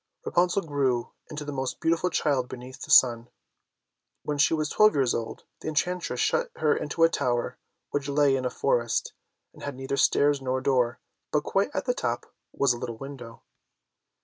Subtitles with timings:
[0.25, 3.29] Rapunzel grew into the most beautiful child beneath the sun.
[4.23, 7.59] When she was twelve years old, the enchantress shut her into a tower,
[7.91, 9.13] which lay in a forest,
[9.53, 10.99] and had neither stairs nor door,
[11.31, 13.43] but quite at the top was a little window.